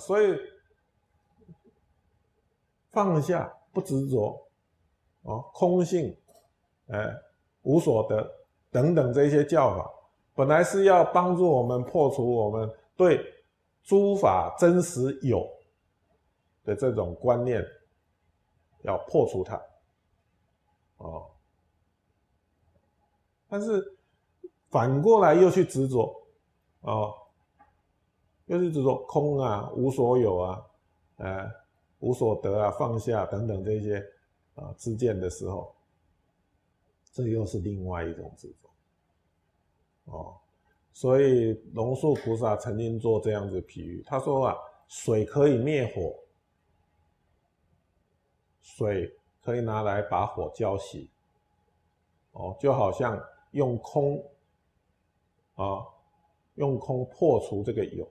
[0.00, 0.36] 所以
[2.90, 4.36] 放下不执着，
[5.22, 6.16] 哦，空性，
[6.88, 7.14] 哎，
[7.62, 8.28] 无所得
[8.72, 9.88] 等等这些教法，
[10.34, 13.24] 本来是要帮助我们破除我们对
[13.84, 15.46] 诸法真实有
[16.64, 17.64] 的这种观念，
[18.82, 19.62] 要破除它，
[20.96, 21.30] 哦，
[23.48, 23.96] 但是
[24.68, 26.12] 反过来又去执着，
[26.80, 27.14] 哦。
[28.50, 30.66] 就是指说空啊，无所有啊，
[31.18, 31.48] 呃，
[32.00, 34.04] 无所得啊，放下等等这些
[34.56, 35.72] 啊知见的时候，
[37.12, 38.68] 这又是另外一种执着。
[40.12, 40.36] 哦，
[40.92, 44.56] 所以龙树菩萨曾经做这样子比喻，他说啊，
[44.88, 46.12] 水可以灭火，
[48.62, 51.08] 水可以拿来把火浇熄，
[52.32, 53.16] 哦，就好像
[53.52, 54.20] 用空
[55.54, 55.86] 啊，
[56.56, 58.04] 用空破除这个有。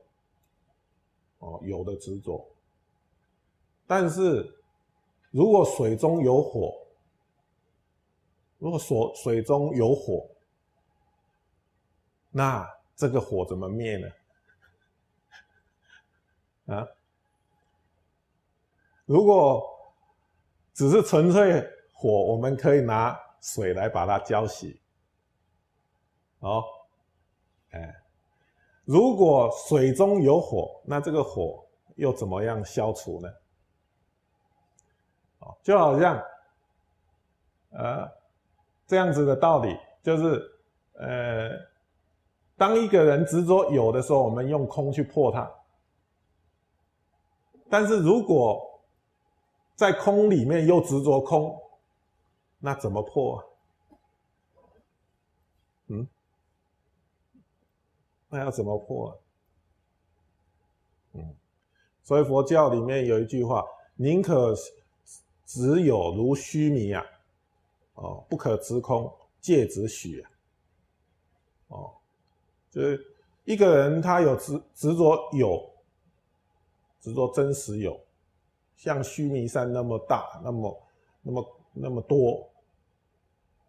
[1.40, 2.46] 哦，有的执着，
[3.88, 4.54] 但是
[5.32, 6.86] 如果水中有火，
[8.58, 10.30] 如果水水中有火，
[12.30, 14.10] 那这个火怎么灭呢？
[16.76, 16.88] 啊，
[19.06, 19.64] 如果
[20.74, 24.78] 只是纯粹火，我们可以拿水来把它浇熄。
[26.40, 26.64] 哦，
[27.72, 27.99] 哎。
[28.90, 33.30] 如果水中有火，那这个火又怎么样消除呢？
[35.42, 36.20] 哦，就好像，
[37.70, 38.10] 呃，
[38.88, 40.42] 这样子的道理，就是，
[40.94, 41.52] 呃，
[42.58, 45.48] 当一个人执着有的时候，我们用空去破它；
[47.70, 48.60] 但是如果
[49.76, 51.56] 在空里面又执着空，
[52.58, 53.38] 那怎么破？
[53.38, 53.46] 啊？
[58.30, 59.20] 那要怎么破？
[61.14, 61.36] 嗯，
[62.04, 63.66] 所以佛教里面有一句话
[63.98, 64.56] ：“宁可
[65.46, 67.04] 只有如虚弥啊，
[67.96, 70.32] 哦，不可执空，戒指许啊。”
[71.70, 71.92] 哦，
[72.70, 73.04] 就是
[73.46, 75.68] 一个人他有执执着有，
[77.02, 78.00] 执着真实有，
[78.78, 80.82] 像须弥山那么大，那么
[81.24, 82.48] 那么那么多，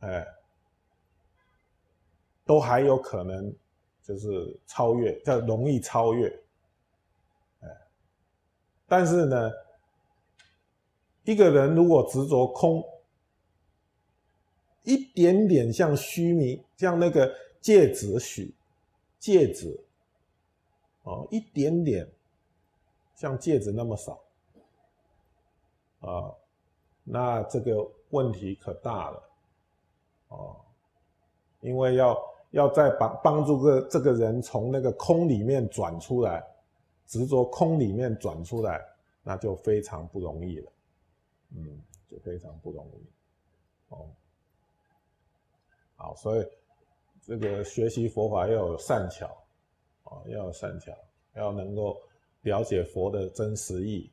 [0.01, 0.27] 哎，
[2.45, 3.55] 都还有可能。
[4.03, 6.29] 就是超越，叫容易超越，
[7.61, 7.69] 哎，
[8.89, 9.51] 但是呢，
[11.25, 12.83] 一个人如果执着空，
[14.83, 18.53] 一点点像虚弥，像那个戒指许
[19.19, 19.79] 戒指，
[21.03, 22.11] 哦，一点点
[23.15, 24.21] 像戒指那么少，
[26.01, 26.35] 啊，
[27.05, 29.31] 那这个问题可大了，
[30.29, 30.57] 哦，
[31.61, 32.30] 因为要。
[32.51, 36.45] 要再帮帮助个这个人从那个空里面转出来，
[37.07, 38.85] 执着空里面转出来，
[39.23, 40.73] 那就非常不容易了，
[41.55, 41.81] 嗯，
[42.11, 43.07] 就非常不容易，
[43.91, 44.07] 哦，
[45.95, 46.47] 好，所以
[47.23, 49.29] 这个学习佛法要有善巧，
[50.05, 50.93] 哦，要有善巧，
[51.35, 52.01] 要能够
[52.43, 54.11] 了解佛的真实意，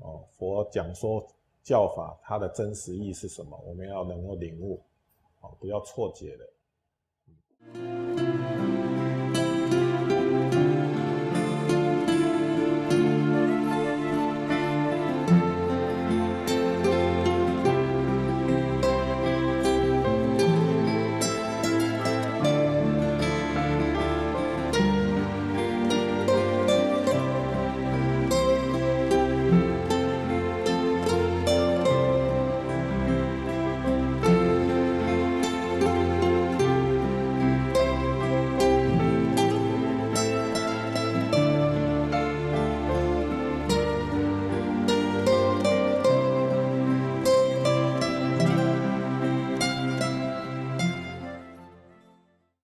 [0.00, 1.26] 哦，佛讲说
[1.62, 4.82] 教法它的真实意是什么，我们要能够领悟，
[5.40, 6.46] 哦，不要错解的。
[7.72, 8.03] Thank you.